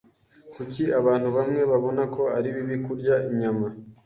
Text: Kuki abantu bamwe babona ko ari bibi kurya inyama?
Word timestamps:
Kuki 0.53 0.83
abantu 0.99 1.27
bamwe 1.37 1.61
babona 1.71 2.03
ko 2.15 2.21
ari 2.37 2.49
bibi 2.55 2.75
kurya 2.85 3.15
inyama? 3.31 3.67